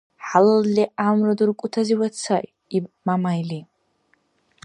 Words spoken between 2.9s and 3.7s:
Мямяйли.